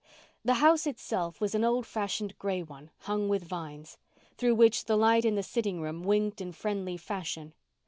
[0.43, 3.99] The house itself was an old fashioned gray one, hung with vines,
[4.35, 7.53] through which the light in the sitting room winked in friendly fashion.